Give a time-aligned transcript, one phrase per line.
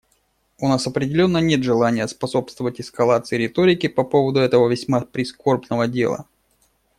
[0.57, 6.27] У нас определенно нет желания способствовать эскалации риторики по поводу этого весьма прискорбного дела.